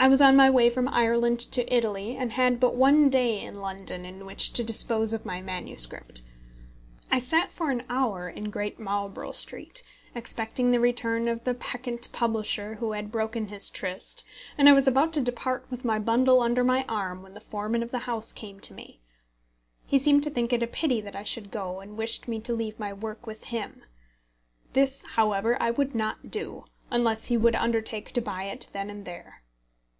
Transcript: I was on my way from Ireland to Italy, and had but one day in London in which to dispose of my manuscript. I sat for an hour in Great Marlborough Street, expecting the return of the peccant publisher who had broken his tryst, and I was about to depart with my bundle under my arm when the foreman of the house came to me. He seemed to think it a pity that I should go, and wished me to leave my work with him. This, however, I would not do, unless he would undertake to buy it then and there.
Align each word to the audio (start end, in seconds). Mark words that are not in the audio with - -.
I 0.00 0.06
was 0.06 0.20
on 0.20 0.36
my 0.36 0.48
way 0.48 0.70
from 0.70 0.86
Ireland 0.88 1.40
to 1.40 1.74
Italy, 1.74 2.14
and 2.16 2.30
had 2.32 2.60
but 2.60 2.76
one 2.76 3.08
day 3.10 3.40
in 3.42 3.56
London 3.60 4.04
in 4.04 4.24
which 4.26 4.52
to 4.52 4.62
dispose 4.62 5.12
of 5.12 5.26
my 5.26 5.40
manuscript. 5.42 6.22
I 7.10 7.18
sat 7.18 7.50
for 7.50 7.72
an 7.72 7.82
hour 7.90 8.28
in 8.28 8.48
Great 8.50 8.78
Marlborough 8.78 9.32
Street, 9.32 9.82
expecting 10.14 10.70
the 10.70 10.78
return 10.78 11.26
of 11.26 11.42
the 11.42 11.52
peccant 11.52 12.12
publisher 12.12 12.76
who 12.76 12.92
had 12.92 13.10
broken 13.10 13.48
his 13.48 13.68
tryst, 13.68 14.22
and 14.56 14.68
I 14.68 14.72
was 14.72 14.86
about 14.86 15.12
to 15.14 15.20
depart 15.20 15.66
with 15.68 15.84
my 15.84 15.98
bundle 15.98 16.42
under 16.42 16.62
my 16.62 16.84
arm 16.88 17.20
when 17.20 17.34
the 17.34 17.40
foreman 17.40 17.82
of 17.82 17.90
the 17.90 17.98
house 18.06 18.30
came 18.32 18.60
to 18.60 18.74
me. 18.74 19.00
He 19.84 19.98
seemed 19.98 20.22
to 20.22 20.30
think 20.30 20.52
it 20.52 20.62
a 20.62 20.68
pity 20.68 21.00
that 21.00 21.16
I 21.16 21.24
should 21.24 21.50
go, 21.50 21.80
and 21.80 21.96
wished 21.98 22.28
me 22.28 22.38
to 22.42 22.54
leave 22.54 22.78
my 22.78 22.92
work 22.92 23.26
with 23.26 23.46
him. 23.46 23.82
This, 24.74 25.02
however, 25.02 25.60
I 25.60 25.72
would 25.72 25.96
not 25.96 26.30
do, 26.30 26.66
unless 26.88 27.24
he 27.24 27.36
would 27.36 27.56
undertake 27.56 28.12
to 28.12 28.20
buy 28.22 28.44
it 28.44 28.68
then 28.72 28.90
and 28.90 29.04
there. 29.04 29.40